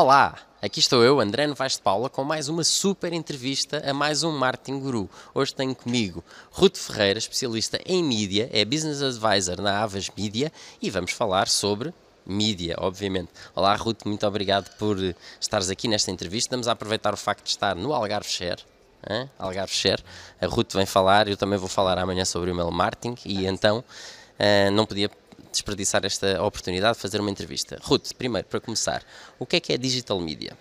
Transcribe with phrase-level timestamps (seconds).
[0.00, 4.22] Olá, aqui estou eu, André Novaes de Paula, com mais uma super entrevista a mais
[4.22, 5.10] um Marketing Guru.
[5.34, 10.88] Hoje tenho comigo Ruth Ferreira, especialista em mídia, é Business Advisor na Avas Mídia e
[10.88, 11.92] vamos falar sobre
[12.24, 13.30] mídia, obviamente.
[13.56, 14.96] Olá Ruth, muito obrigado por
[15.40, 16.54] estares aqui nesta entrevista.
[16.54, 18.62] Vamos aproveitar o facto de estar no Algarve Share.
[19.10, 19.28] Hein?
[19.36, 20.00] Algarve Share.
[20.40, 23.78] A Ruth vem falar, eu também vou falar amanhã sobre o email marketing e então
[23.80, 25.10] uh, não podia
[25.58, 27.78] desperdiçar esta oportunidade de fazer uma entrevista.
[27.82, 29.04] Ruth, primeiro, para começar,
[29.38, 30.56] o que é que é digital media?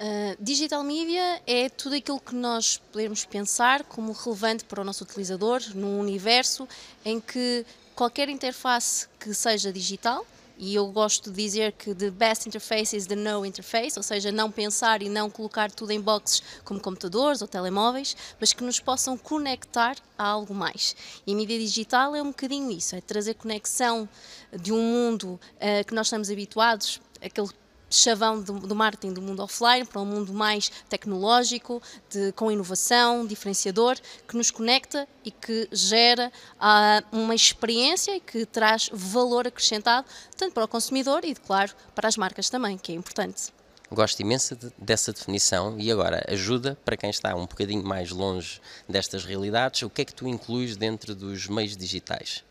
[0.00, 5.04] Uh, digital media é tudo aquilo que nós podemos pensar como relevante para o nosso
[5.04, 6.68] utilizador num universo
[7.04, 10.26] em que qualquer interface que seja digital
[10.64, 14.30] e eu gosto de dizer que the best interface is the no interface, ou seja,
[14.30, 18.78] não pensar e não colocar tudo em boxes como computadores ou telemóveis, mas que nos
[18.78, 20.94] possam conectar a algo mais.
[21.26, 24.08] E a mídia digital é um bocadinho isso, é trazer conexão
[24.56, 27.48] de um mundo uh, que nós estamos habituados, aquele
[27.92, 33.26] chavão do, do, marketing do mundo offline para um mundo mais tecnológico, de, com inovação,
[33.26, 40.06] diferenciador, que nos conecta e que gera uh, uma experiência e que traz valor acrescentado,
[40.36, 43.52] tanto para o consumidor e, claro, para as marcas também, que é importante.
[43.90, 48.58] Gosto imenso de, dessa definição e agora ajuda para quem está um bocadinho mais longe
[48.88, 49.82] destas realidades.
[49.82, 52.42] O que é que tu incluís dentro dos meios digitais?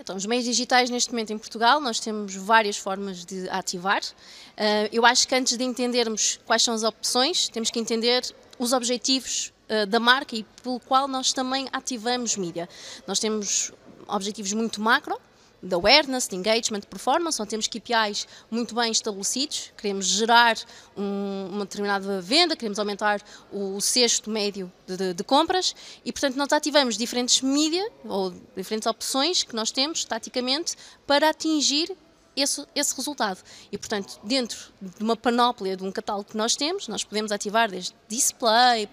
[0.00, 4.00] Então, os meios digitais neste momento em Portugal, nós temos várias formas de ativar.
[4.02, 8.22] Uh, eu acho que antes de entendermos quais são as opções, temos que entender
[8.58, 12.66] os objetivos uh, da marca e pelo qual nós também ativamos mídia.
[13.06, 13.72] Nós temos
[14.08, 15.20] objetivos muito macro,
[15.62, 20.56] de awareness, de engagement, de performance, onde temos KPIs muito bem estabelecidos, queremos gerar
[20.96, 23.20] um, uma determinada venda, queremos aumentar
[23.52, 25.74] o, o cesto médio de, de, de, compras.
[26.04, 31.94] E, portanto, nós ativamos diferentes mídia ou diferentes opções que nós temos, taticamente, para atingir
[32.36, 33.38] esse, esse resultado.
[33.70, 37.70] E, portanto, dentro de uma panóplia de um catálogo que nós temos, nós podemos ativar
[37.70, 38.88] desde display,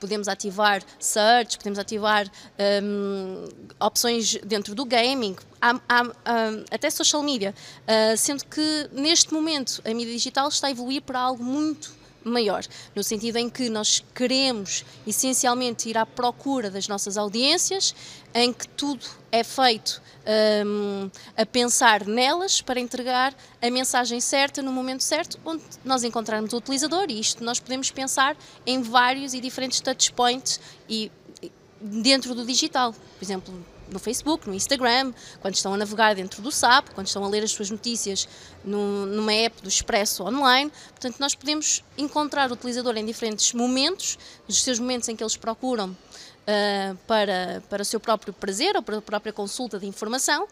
[0.00, 2.30] podemos ativar search, podemos ativar
[2.82, 3.48] um,
[3.80, 9.82] opções dentro do gaming, há, há, hum, até social media, uh, sendo que neste momento
[9.84, 11.94] a mídia digital está a evoluir para algo muito
[12.24, 17.94] maior, no sentido em que nós queremos essencialmente ir à procura das nossas audiências,
[18.34, 24.72] em que tudo é feito um, a pensar nelas para entregar a mensagem certa no
[24.72, 28.36] momento certo, onde nós encontrarmos o utilizador, e isto nós podemos pensar
[28.66, 31.10] em vários e diferentes touchpoints e
[31.80, 33.54] dentro do digital, por exemplo,
[33.90, 37.44] no Facebook, no Instagram, quando estão a navegar dentro do SAP, quando estão a ler
[37.44, 38.28] as suas notícias
[38.64, 40.72] no, numa app do Expresso online.
[40.90, 45.36] Portanto, nós podemos encontrar o utilizador em diferentes momentos, nos seus momentos em que eles
[45.36, 45.96] procuram
[46.46, 50.46] uh, para, para o seu próprio prazer ou para a própria consulta de informação.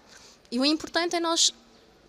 [0.50, 1.54] E o importante é nós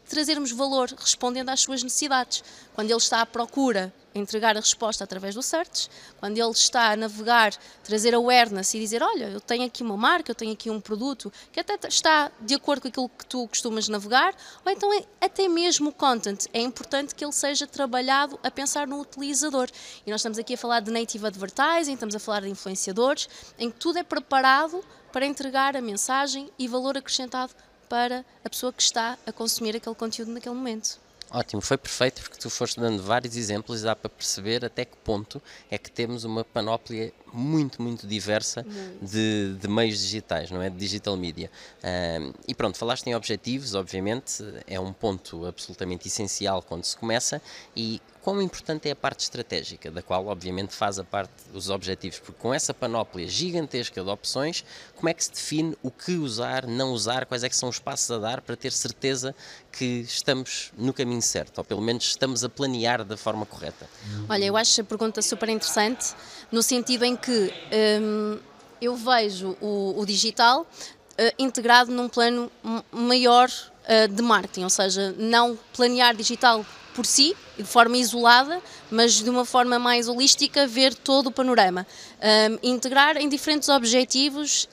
[0.09, 2.43] trazermos valor respondendo às suas necessidades.
[2.73, 5.89] Quando ele está à procura entregar a resposta através do search,
[6.19, 7.53] quando ele está a navegar,
[7.83, 11.31] trazer awareness e dizer, olha, eu tenho aqui uma marca, eu tenho aqui um produto
[11.51, 14.33] que até está de acordo com aquilo que tu costumas navegar,
[14.65, 18.87] ou então é, até mesmo o content, é importante que ele seja trabalhado a pensar
[18.87, 19.69] no utilizador.
[20.05, 23.27] E nós estamos aqui a falar de native advertising, estamos a falar de influenciadores,
[23.59, 27.53] em que tudo é preparado para entregar a mensagem e valor acrescentado
[27.89, 31.04] para a pessoa que está a consumir aquele conteúdo naquele momento.
[31.35, 34.95] Ótimo, foi perfeito porque tu foste dando vários exemplos e dá para perceber até que
[35.03, 39.05] ponto é que temos uma panóplia muito, muito diversa muito.
[39.05, 40.69] De, de, meios digitais, não é?
[40.69, 41.51] De digital media.
[41.83, 47.41] Um, e pronto, falaste em objetivos, obviamente, é um ponto absolutamente essencial quando se começa
[47.75, 52.17] e quão importante é a parte estratégica, da qual obviamente faz a parte dos objetivos,
[52.17, 54.65] porque com essa panóplia gigantesca de opções,
[54.95, 57.77] como é que se define o que usar, não usar, quais é que são os
[57.77, 59.35] passos a dar para ter certeza
[59.71, 63.87] que estamos no caminho certo, ou pelo menos estamos a planear da forma correta?
[64.27, 66.15] Olha, eu acho a pergunta super interessante,
[66.51, 67.53] no sentido em que
[68.01, 68.39] hum,
[68.81, 72.51] eu vejo o, o digital uh, integrado num plano
[72.91, 79.21] maior uh, de marketing, ou seja, não planear digital por si, de forma isolada, mas
[79.21, 81.85] de uma forma mais holística, ver todo o panorama.
[82.21, 84.69] Um, integrar em diferentes objetivos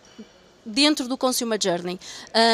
[0.64, 1.98] dentro do Consumer Journey.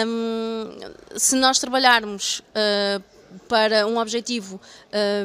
[0.06, 0.78] Um,
[1.16, 3.02] se nós trabalharmos uh,
[3.48, 4.60] para um objetivo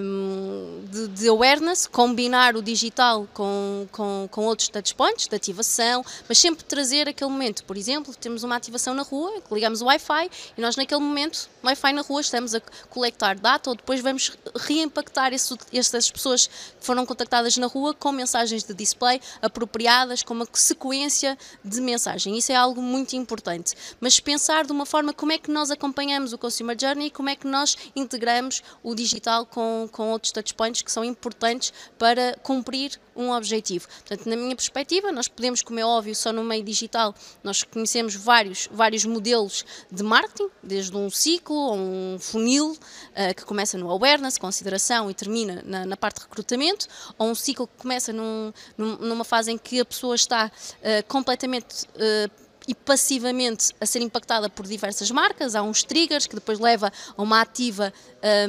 [0.01, 6.37] um, de, de, awareness, combinar o digital com, com, com outros touchpoints de ativação, mas
[6.37, 7.63] sempre trazer aquele momento.
[7.65, 11.93] Por exemplo, temos uma ativação na rua, ligamos o Wi-Fi e nós naquele momento, Wi-Fi
[11.93, 17.57] na rua, estamos a coletar data ou depois vamos reimpactar essas pessoas que foram contactadas
[17.57, 22.37] na rua com mensagens de display apropriadas, com uma sequência de mensagem.
[22.37, 23.75] Isso é algo muito importante.
[23.99, 27.35] Mas pensar de uma forma como é que nós acompanhamos o Consumer Journey como é
[27.35, 27.77] que nós
[28.13, 33.88] integramos o digital com, com outros touchpoints que são importantes para cumprir um objetivo.
[33.88, 37.13] Portanto, na minha perspectiva, nós podemos, como é óbvio, só no meio digital,
[37.44, 43.45] nós conhecemos vários, vários modelos de marketing, desde um ciclo ou um funil uh, que
[43.45, 46.88] começa no awareness, consideração e termina na, na, parte de recrutamento,
[47.18, 51.86] ou um ciclo que começa num, numa fase em que a pessoa está uh, completamente
[51.86, 55.56] uh, e passivamente a ser impactada por diversas marcas.
[55.56, 57.94] Há uns triggers que depois leva a uma ativa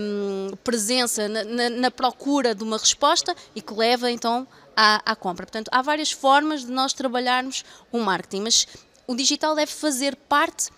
[0.01, 4.47] um, presença na, na, na, procura de uma resposta e que leva então
[4.77, 5.47] à, à, compra.
[5.47, 8.67] Portanto, há várias formas de nós trabalharmos o marketing, mas
[9.07, 10.71] o digital deve fazer parte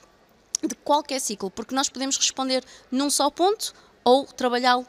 [0.63, 4.87] de qualquer ciclo, porque nós podemos responder num só ponto ou trabalhá-lo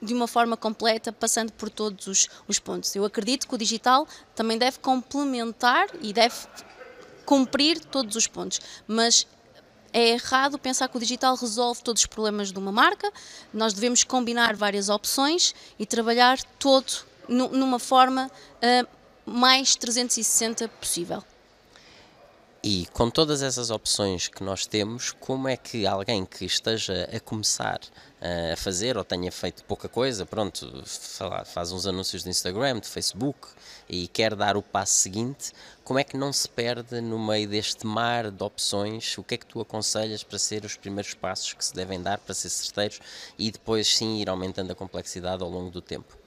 [0.00, 2.94] de uma forma completa, passando por todos os, os pontos.
[2.94, 6.36] Eu acredito que o digital também deve complementar e deve
[7.26, 9.26] cumprir todos os pontos, mas
[9.92, 13.10] é errado pensar que o digital resolve todos os problemas de uma marca.
[13.52, 16.92] Nós devemos combinar várias opções e trabalhar todo
[17.28, 18.88] numa forma uh,
[19.24, 21.24] mais 360 possível.
[22.62, 27.20] E com todas essas opções que nós temos, como é que alguém que esteja a
[27.20, 30.82] começar uh, a fazer ou tenha feito pouca coisa, pronto,
[31.44, 33.46] faz uns anúncios de Instagram, de Facebook
[33.88, 35.52] e quer dar o passo seguinte,
[35.84, 39.16] como é que não se perde no meio deste mar de opções?
[39.16, 42.18] O que é que tu aconselhas para ser os primeiros passos que se devem dar
[42.18, 42.98] para ser certeiros
[43.38, 46.18] e depois sim ir aumentando a complexidade ao longo do tempo?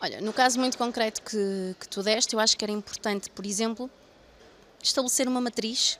[0.00, 3.46] Olha, no caso muito concreto que, que tu deste, eu acho que era importante, por
[3.46, 3.90] exemplo,
[4.82, 5.98] estabelecer uma matriz,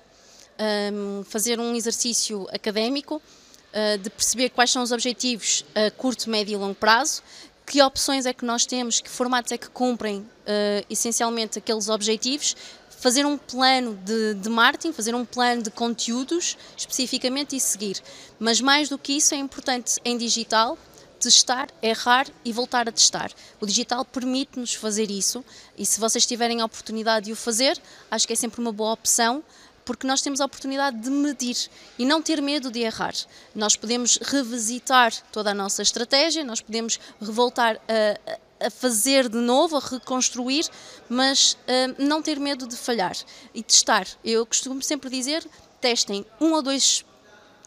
[0.92, 6.54] um, fazer um exercício académico uh, de perceber quais são os objetivos a curto, médio
[6.54, 7.22] e longo prazo,
[7.66, 12.56] que opções é que nós temos, que formatos é que cumprem uh, essencialmente aqueles objetivos,
[13.02, 18.00] fazer um plano de, de, marketing, fazer um plano de conteúdos especificamente e seguir.
[18.38, 20.78] Mas mais do que isso é importante em digital
[21.22, 23.30] testar, errar e voltar a testar.
[23.60, 25.44] O digital permite-nos fazer isso
[25.78, 27.80] e se vocês tiverem a oportunidade de o fazer,
[28.10, 29.42] acho que é sempre uma boa opção
[29.84, 31.56] porque nós temos a oportunidade de medir
[31.98, 33.14] e não ter medo de errar.
[33.54, 39.76] Nós podemos revisitar toda a nossa estratégia, nós podemos voltar a, a fazer de novo,
[39.76, 40.68] a reconstruir,
[41.08, 43.16] mas uh, não ter medo de falhar
[43.54, 44.06] e testar.
[44.24, 45.44] Eu costumo sempre dizer:
[45.80, 47.04] testem um ou dois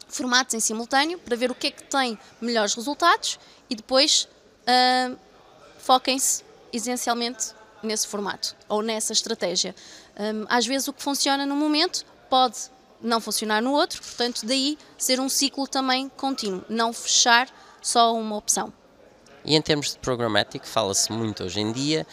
[0.07, 4.27] formatos em simultâneo para ver o que é que tem melhores resultados e depois
[4.61, 5.17] uh,
[5.79, 9.75] foquem-se essencialmente nesse formato ou nessa estratégia.
[10.17, 12.57] Um, às vezes o que funciona num momento pode
[13.01, 17.47] não funcionar no outro, portanto, daí ser um ciclo também contínuo, não fechar
[17.81, 18.73] só uma opção.
[19.45, 22.05] E em termos de programático, fala-se muito hoje em dia.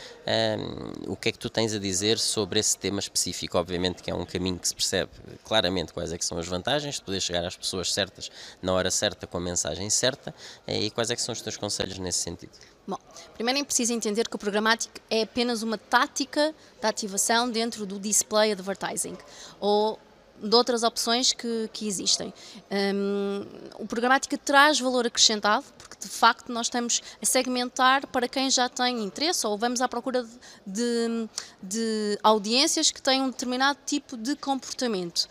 [1.06, 3.56] Um, o que é que tu tens a dizer sobre esse tema específico?
[3.56, 5.10] Obviamente que é um caminho que se percebe
[5.42, 8.30] claramente quais é que são as vantagens de poder chegar às pessoas certas
[8.60, 10.34] na hora certa com a mensagem certa
[10.66, 12.52] eh, e quais é que são os teus conselhos nesse sentido?
[12.86, 12.98] Bom,
[13.32, 17.98] primeiro é preciso entender que o programático é apenas uma tática de ativação dentro do
[17.98, 19.16] display advertising
[19.58, 19.98] ou
[20.42, 22.32] de outras opções que, que existem.
[22.70, 23.46] Um,
[23.78, 28.68] o programática traz valor acrescentado, porque de facto nós estamos a segmentar para quem já
[28.68, 30.30] tem interesse ou vamos à procura de,
[30.66, 31.28] de,
[31.62, 35.28] de audiências que têm um determinado tipo de comportamento.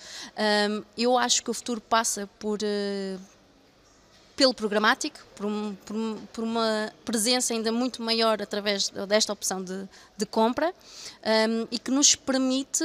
[0.70, 2.60] Um, eu acho que o futuro passa por.
[2.62, 3.20] Uh,
[4.34, 5.96] pelo programático, por, um, por,
[6.32, 11.90] por, uma presença ainda muito maior através desta opção de, de compra um, e que
[11.90, 12.84] nos permite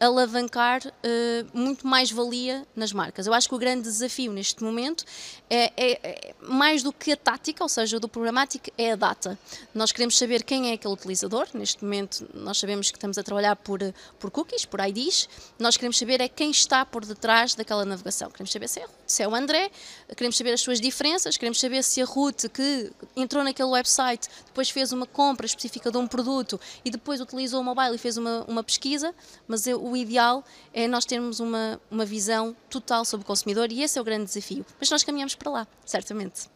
[0.00, 3.26] alavancar uh, muito mais valia nas marcas.
[3.26, 5.04] Eu acho que o grande desafio neste momento
[5.50, 9.38] é, é, é, mais do que a tática, ou seja, do programático, é a data.
[9.74, 11.48] Nós queremos saber quem é aquele utilizador.
[11.52, 13.80] Neste momento, nós sabemos que estamos a trabalhar por,
[14.20, 15.28] por cookies, por IDs.
[15.58, 18.30] Nós queremos saber é quem está por detrás daquela navegação.
[18.30, 19.70] Queremos saber se é, se é o André,
[20.16, 24.70] queremos saber as suas diferenças, queremos saber se a Ruth que entrou naquele website depois
[24.70, 28.44] fez uma compra específica de um produto e depois utilizou o mobile e fez uma,
[28.48, 29.14] uma pesquisa,
[29.46, 33.82] mas eu, o ideal é nós termos uma, uma visão total sobre o consumidor e
[33.82, 34.64] esse é o grande desafio.
[34.78, 36.48] Mas nós caminhamos para lá, certamente.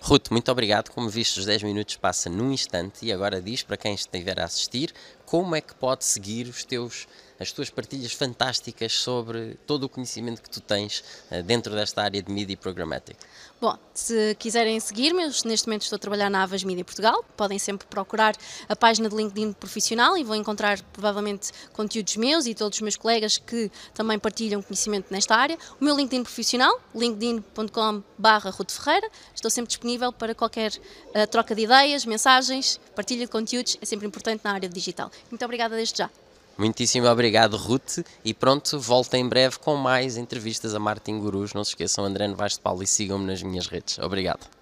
[0.00, 0.90] Ruth, muito obrigado.
[0.90, 4.44] Como viste, os 10 minutos passa num instante e agora diz para quem estiver a
[4.44, 4.92] assistir
[5.24, 7.06] como é que pode seguir os teus
[7.38, 12.22] as tuas partilhas fantásticas sobre todo o conhecimento que tu tens uh, dentro desta área
[12.22, 13.16] de Media Programmatic.
[13.58, 17.86] Bom, se quiserem seguir-me, neste momento estou a trabalhar na Avas Media Portugal, podem sempre
[17.86, 18.34] procurar
[18.68, 22.96] a página de LinkedIn profissional e vão encontrar provavelmente conteúdos meus e todos os meus
[22.96, 25.58] colegas que também partilham conhecimento nesta área.
[25.80, 31.62] O meu LinkedIn profissional, linkedin.com barra Ferreira, estou sempre disponível para qualquer uh, troca de
[31.62, 35.10] ideias, mensagens, partilha de conteúdos, é sempre importante na área digital.
[35.30, 36.10] Muito obrigada desde já.
[36.58, 37.98] Muitíssimo obrigado, Ruth.
[38.24, 41.52] E pronto, volto em breve com mais entrevistas a Martin Gurus.
[41.52, 43.98] Não se esqueçam, André Novaes de Paulo, e sigam-me nas minhas redes.
[43.98, 44.55] Obrigado.